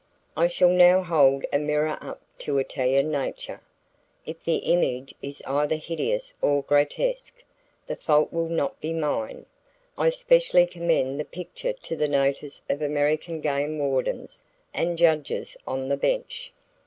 [0.35, 3.61] I shall now hold a mirror up to Italian nature.
[4.25, 7.43] If the image is either hideous or grotesque,
[7.85, 9.45] the fault will not be mine.
[9.99, 14.43] I specially commend the picture to the notice of American game wardens
[14.73, 16.51] and judges on the bench.